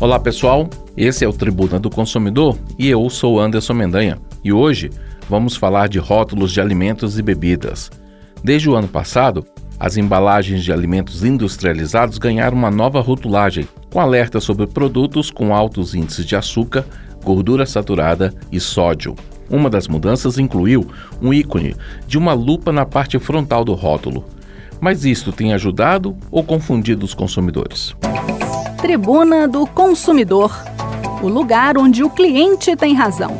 [0.00, 0.66] Olá pessoal,
[0.96, 4.88] esse é o Tribuna do Consumidor e eu sou Anderson Mendanha e hoje
[5.28, 7.90] vamos falar de rótulos de alimentos e bebidas.
[8.42, 9.44] Desde o ano passado,
[9.78, 15.94] as embalagens de alimentos industrializados ganharam uma nova rotulagem, com alerta sobre produtos com altos
[15.94, 16.86] índices de açúcar,
[17.22, 19.14] gordura saturada e sódio.
[19.50, 20.90] Uma das mudanças incluiu
[21.20, 21.76] um ícone
[22.06, 24.24] de uma lupa na parte frontal do rótulo.
[24.80, 27.94] Mas isto tem ajudado ou confundido os consumidores?
[28.90, 30.52] Tribuna do Consumidor
[31.22, 33.38] o lugar onde o cliente tem razão.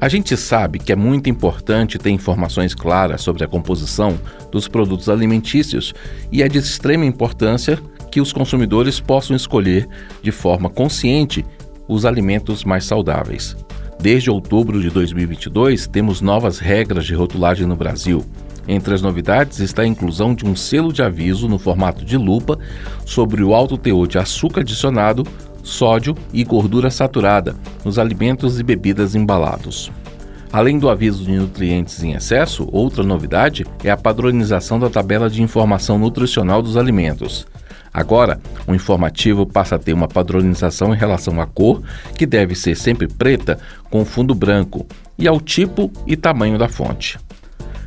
[0.00, 4.18] A gente sabe que é muito importante ter informações claras sobre a composição
[4.50, 5.94] dos produtos alimentícios
[6.32, 7.78] e é de extrema importância
[8.10, 9.88] que os consumidores possam escolher
[10.20, 11.46] de forma consciente
[11.86, 13.56] os alimentos mais saudáveis.
[14.00, 18.24] Desde outubro de 2022, temos novas regras de rotulagem no Brasil.
[18.68, 22.58] Entre as novidades está a inclusão de um selo de aviso no formato de lupa
[23.06, 25.26] sobre o alto teor de açúcar adicionado,
[25.62, 29.90] sódio e gordura saturada nos alimentos e bebidas embalados.
[30.52, 35.42] Além do aviso de nutrientes em excesso, outra novidade é a padronização da tabela de
[35.42, 37.46] informação nutricional dos alimentos.
[37.92, 41.82] Agora, o informativo passa a ter uma padronização em relação à cor,
[42.16, 43.58] que deve ser sempre preta
[43.90, 44.86] com fundo branco,
[45.18, 47.18] e ao tipo e tamanho da fonte.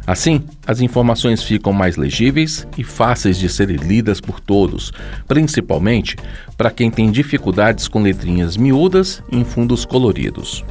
[0.06, 4.92] Assim, as informações ficam mais legíveis e fáceis de serem lidas por todos,
[5.28, 6.16] principalmente
[6.58, 10.66] para quem tem dificuldades com letrinhas miúdas em fundos coloridos.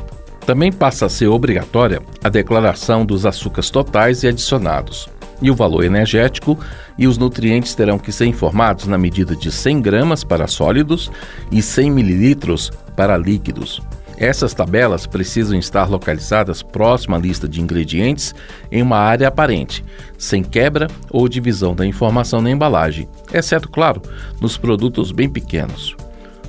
[0.44, 5.08] Também passa a ser obrigatória a declaração dos açúcares totais e adicionados
[5.42, 6.58] e o valor energético
[6.98, 11.10] e os nutrientes terão que ser informados na medida de 100 gramas para sólidos
[11.50, 13.80] e 100 mililitros para líquidos.
[14.20, 18.34] Essas tabelas precisam estar localizadas próxima à lista de ingredientes
[18.70, 19.82] em uma área aparente,
[20.18, 24.02] sem quebra ou divisão da informação na embalagem, exceto, claro,
[24.38, 25.96] nos produtos bem pequenos.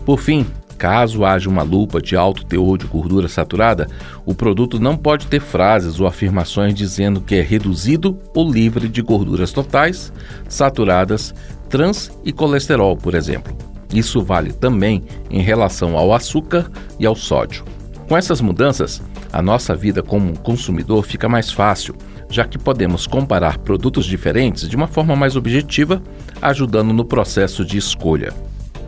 [0.05, 0.45] Por fim,
[0.77, 3.87] Caso haja uma lupa de alto teor de gordura saturada,
[4.25, 8.99] o produto não pode ter frases ou afirmações dizendo que é reduzido ou livre de
[8.99, 10.11] gorduras totais,
[10.49, 11.35] saturadas,
[11.69, 13.70] trans e colesterol, por exemplo.
[13.93, 17.63] Isso vale também em relação ao açúcar e ao sódio.
[18.07, 21.95] Com essas mudanças, a nossa vida como consumidor fica mais fácil,
[22.29, 26.01] já que podemos comparar produtos diferentes de uma forma mais objetiva,
[26.41, 28.33] ajudando no processo de escolha.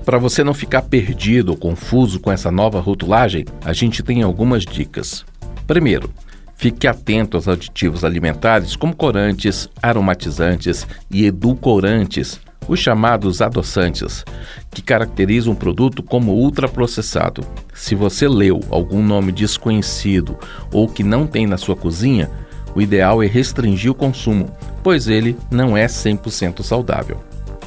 [0.06, 4.64] Para você não ficar perdido ou confuso com essa nova rotulagem, a gente tem algumas
[4.64, 5.26] dicas.
[5.66, 6.10] Primeiro,
[6.56, 14.26] fique atento aos aditivos alimentares como corantes, aromatizantes e edulcorantes, os chamados adoçantes,
[14.72, 17.46] que caracterizam um produto como ultraprocessado.
[17.74, 20.38] Se você leu algum nome desconhecido
[20.72, 22.30] ou que não tem na sua cozinha,
[22.76, 24.50] o ideal é restringir o consumo,
[24.82, 27.18] pois ele não é 100% saudável.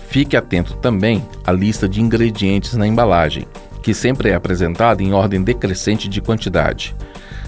[0.08, 3.46] Fique atento também à lista de ingredientes na embalagem,
[3.82, 6.94] que sempre é apresentada em ordem decrescente de quantidade.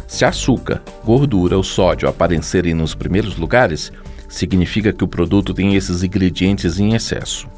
[0.06, 3.92] Se açúcar, gordura ou sódio aparecerem nos primeiros lugares,
[4.28, 7.48] significa que o produto tem esses ingredientes em excesso.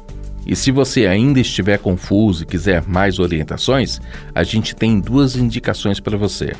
[0.45, 3.99] E se você ainda estiver confuso e quiser mais orientações,
[4.33, 6.53] a gente tem duas indicações para você.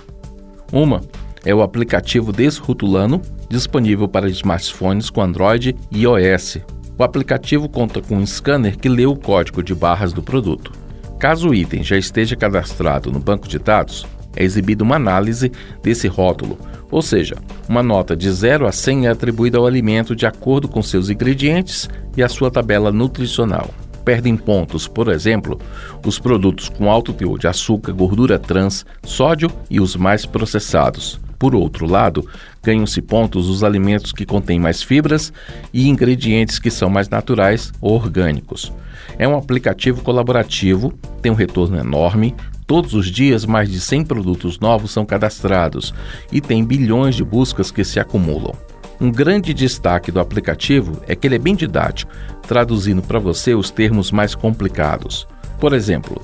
[0.71, 1.01] Uma
[1.43, 6.59] é o aplicativo Desrutulano, disponível para smartphones com Android e iOS,
[7.01, 10.71] o aplicativo conta com um scanner que lê o código de barras do produto.
[11.17, 14.05] Caso o item já esteja cadastrado no banco de dados,
[14.35, 15.51] é exibida uma análise
[15.81, 16.59] desse rótulo,
[16.91, 17.35] ou seja,
[17.67, 21.89] uma nota de 0 a 100 é atribuída ao alimento de acordo com seus ingredientes
[22.15, 23.69] e a sua tabela nutricional.
[24.03, 25.59] Perdem pontos, por exemplo,
[26.05, 31.19] os produtos com alto teor de açúcar, gordura trans, sódio e os mais processados.
[31.41, 32.27] Por outro lado,
[32.61, 35.33] ganham-se pontos os alimentos que contêm mais fibras
[35.73, 38.71] e ingredientes que são mais naturais ou orgânicos.
[39.17, 42.35] É um aplicativo colaborativo, tem um retorno enorme.
[42.71, 45.93] Todos os dias, mais de 100 produtos novos são cadastrados
[46.31, 48.55] e tem bilhões de buscas que se acumulam.
[48.97, 52.09] Um grande destaque do aplicativo é que ele é bem didático,
[52.47, 55.27] traduzindo para você os termos mais complicados.
[55.59, 56.21] Por exemplo,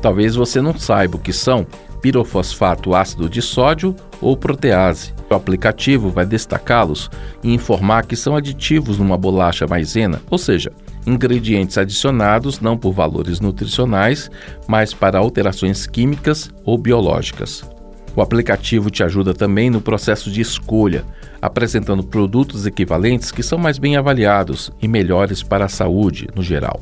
[0.00, 1.66] talvez você não saiba o que são
[2.00, 5.12] pirofosfato ácido de sódio ou protease.
[5.28, 7.10] O aplicativo vai destacá-los
[7.44, 10.72] e informar que são aditivos numa bolacha maisena, ou seja,
[11.06, 14.30] ingredientes adicionados não por valores nutricionais,
[14.66, 17.64] mas para alterações químicas ou biológicas.
[18.14, 21.04] O aplicativo te ajuda também no processo de escolha,
[21.40, 26.80] apresentando produtos equivalentes que são mais bem avaliados e melhores para a saúde no geral.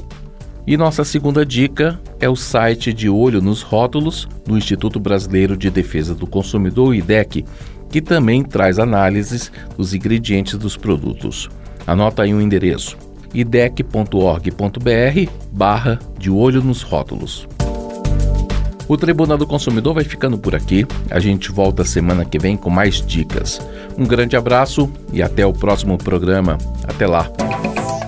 [0.67, 5.71] E nossa segunda dica é o site de olho nos rótulos do Instituto Brasileiro de
[5.71, 7.45] Defesa do Consumidor, IDEC,
[7.91, 11.49] que também traz análises dos ingredientes dos produtos.
[11.87, 17.49] Anota aí o um endereço idec.org.br barra de olho nos rótulos.
[18.87, 20.87] O Tribunal do Consumidor vai ficando por aqui.
[21.11, 23.61] A gente volta semana que vem com mais dicas.
[23.99, 26.57] Um grande abraço e até o próximo programa.
[26.85, 27.31] Até lá.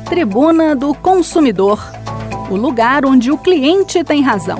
[0.08, 1.78] Tribuna do Consumidor
[2.50, 4.58] o lugar onde o cliente tem razão.